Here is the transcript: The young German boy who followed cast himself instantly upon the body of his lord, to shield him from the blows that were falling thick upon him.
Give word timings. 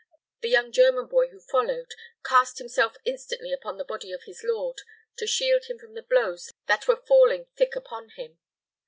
The 0.41 0.49
young 0.49 0.71
German 0.71 1.05
boy 1.05 1.27
who 1.27 1.39
followed 1.39 1.91
cast 2.25 2.57
himself 2.57 2.97
instantly 3.05 3.53
upon 3.53 3.77
the 3.77 3.85
body 3.85 4.11
of 4.11 4.23
his 4.23 4.41
lord, 4.43 4.81
to 5.17 5.27
shield 5.27 5.65
him 5.65 5.77
from 5.77 5.93
the 5.93 6.01
blows 6.01 6.49
that 6.65 6.87
were 6.87 7.03
falling 7.05 7.45
thick 7.55 7.75
upon 7.75 8.09
him. 8.09 8.39